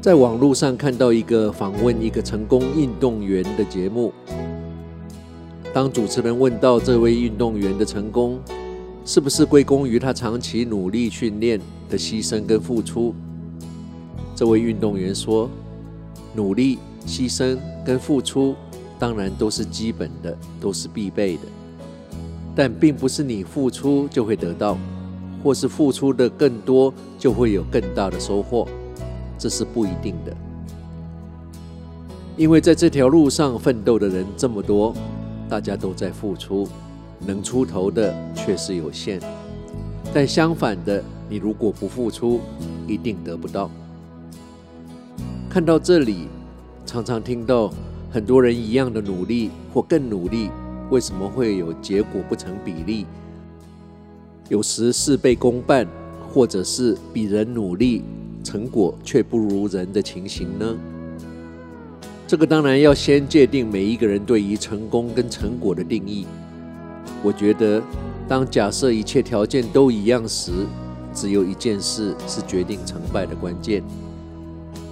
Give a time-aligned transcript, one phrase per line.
[0.00, 4.10] 在网络上看到一个访问一个成功运动员的节目，
[5.74, 8.40] 当主持人问到这位运动员的成功
[9.04, 11.60] 是不是归功于他长期努力训练
[11.90, 13.14] 的牺牲跟付出，
[14.34, 15.50] 这位运动员说
[16.34, 18.54] ：“努力、牺牲跟付出
[18.98, 21.42] 当然都是基本的，都是必备的。”
[22.56, 24.78] 但并不是你付出就会得到，
[25.44, 28.66] 或是付出的更多就会有更大的收获，
[29.40, 30.36] 这是不一定的。
[32.36, 34.94] 因为在这条路上奋斗的人这么多，
[35.48, 36.68] 大家都在付出，
[37.26, 39.18] 能出头的确实有限。
[40.12, 42.40] 但相反的，你如果不付出，
[42.86, 43.70] 一定得不到。
[45.48, 46.28] 看到这里，
[46.84, 47.72] 常常听到
[48.10, 50.50] 很多人一样的努力或更努力。
[50.90, 53.06] 为什么会有结果不成比例？
[54.48, 55.86] 有时事倍功半，
[56.32, 58.02] 或者是比人努力，
[58.42, 60.76] 成果却不如人的情形呢？
[62.26, 66.26] 这个当然要先界定每一个人对于成功跟成果的定义。
[67.22, 67.82] 我觉得，
[68.28, 70.52] 当假设一切条件都一样时，
[71.12, 73.82] 只有一件事是决定成败的关键，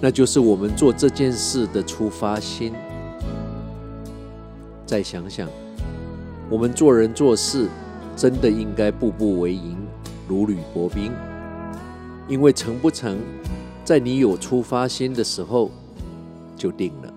[0.01, 2.73] 那就是我们做这件事的出发心。
[4.85, 5.49] 再想想。
[6.51, 7.69] 我们做人做事，
[8.17, 9.77] 真的应该步步为营，
[10.27, 11.13] 如履薄冰。
[12.29, 13.19] 因为成不成，
[13.85, 15.71] 在你有出发心的时候
[16.57, 17.15] 就定了。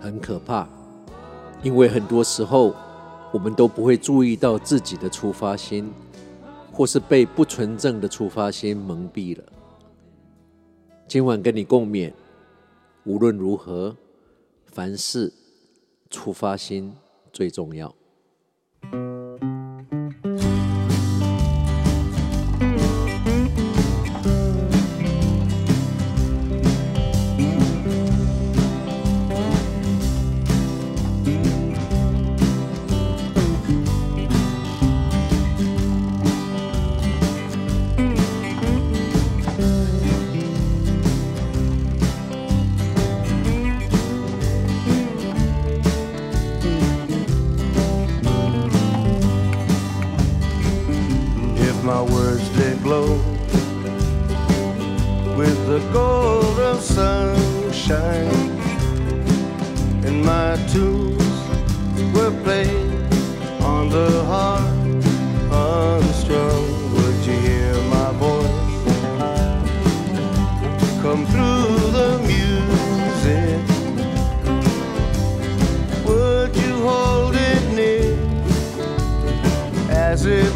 [0.00, 0.68] 很可怕，
[1.62, 2.74] 因为很多时候
[3.32, 5.90] 我们都不会注意到自己的出发心，
[6.72, 9.44] 或是被不纯正的出发心蒙蔽了。
[11.06, 12.12] 今晚跟你共勉，
[13.04, 13.96] 无论如何，
[14.66, 15.32] 凡事
[16.10, 16.94] 出发心。
[17.32, 17.92] 最重要。
[55.44, 58.50] with the gold of sunshine.
[60.06, 61.36] And my tunes
[62.14, 62.92] were played
[63.72, 64.64] on the harp
[65.52, 66.64] unstrung.
[66.94, 68.72] Would you hear my voice
[71.04, 73.60] come through the music?
[76.08, 78.16] Would you hold it near
[79.90, 80.52] as it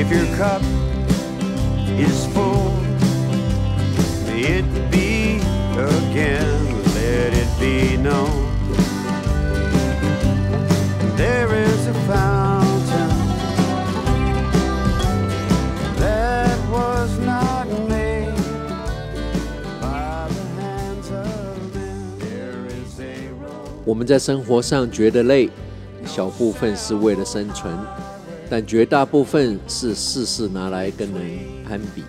[0.00, 0.62] If your cup
[1.98, 2.72] is full,
[4.28, 5.40] it be
[5.72, 8.44] again, let it be known.
[11.16, 13.08] There is a fountain
[15.98, 18.34] that was not made
[19.80, 22.18] by the hands of men.
[22.18, 23.70] There is a road.
[23.86, 25.48] 我们在生活上觉得累，
[26.04, 27.74] 小部分是为了生存。
[28.51, 31.21] 但绝大部分是事事拿来跟人
[31.65, 32.03] 攀比，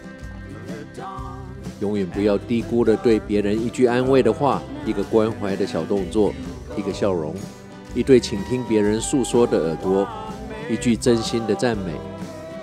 [1.79, 6.35] 永远不要低估了对别人一句安慰的话、一个关怀的小动作、
[6.77, 7.33] 一个笑容、
[7.95, 10.05] 一对倾听别人诉说的耳朵、
[10.69, 11.93] 一句真心的赞美，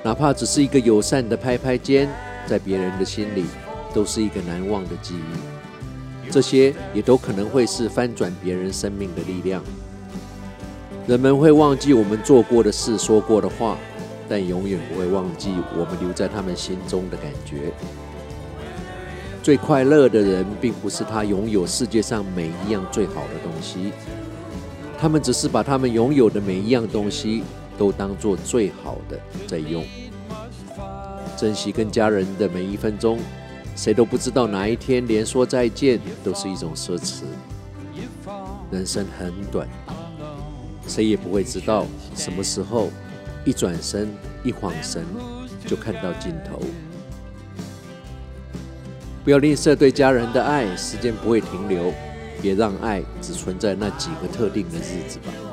[0.03, 2.09] 哪怕只是一个友善的拍拍肩，
[2.45, 3.45] 在别人的心里
[3.93, 6.29] 都是一个难忘的记忆。
[6.29, 9.63] 这些也都可能会是翻转别人生命的力量。
[11.09, 13.75] 人们会忘记我们做过的事、说过的话，
[14.27, 17.73] 但永远不会忘记我们留在他们心中的感觉。
[19.41, 23.91] 最快乐的人，并不是他拥有世界上每一样最好的东西，
[24.99, 27.41] 他们只是把他们拥有的每一样东西
[27.75, 29.83] 都当做最好的在用。
[31.35, 33.17] 珍惜跟家人的每一分钟，
[33.75, 37.23] 谁都不知道哪一天连说再见都是一种奢侈。
[38.69, 39.67] 人生很短，
[40.89, 42.89] 谁也不会知道什么时候
[43.45, 44.09] 一转身、
[44.43, 45.05] 一晃神
[45.65, 46.59] 就看到尽头。
[49.23, 51.93] 不要吝啬对家人的爱，时间不会停留，
[52.41, 55.48] 别让爱只存在那几个特定的日子吧。